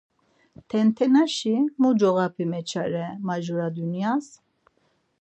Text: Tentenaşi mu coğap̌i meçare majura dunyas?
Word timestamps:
Tentenaşi 0.69 1.55
mu 1.79 1.89
coğap̌i 1.99 2.45
meçare 2.51 3.05
majura 3.25 3.67
dunyas? 3.75 4.27